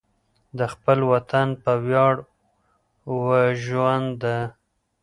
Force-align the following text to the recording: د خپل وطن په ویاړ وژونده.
د 0.57 0.59
خپل 0.73 0.99
وطن 1.11 1.47
په 1.63 1.71
ویاړ 1.85 2.15
وژونده. 3.25 4.37